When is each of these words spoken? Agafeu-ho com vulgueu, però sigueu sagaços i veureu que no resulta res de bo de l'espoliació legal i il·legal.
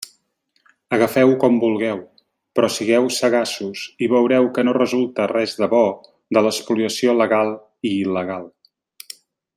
Agafeu-ho 0.95 1.35
com 1.43 1.59
vulgueu, 1.63 1.99
però 2.59 2.69
sigueu 2.77 3.05
sagaços 3.17 3.83
i 4.05 4.09
veureu 4.15 4.49
que 4.57 4.65
no 4.69 4.75
resulta 4.81 5.31
res 5.35 5.55
de 5.61 5.71
bo 5.75 5.85
de 6.39 6.47
l'espoliació 6.47 7.17
legal 7.23 7.53
i 7.91 7.93
il·legal. 8.03 8.51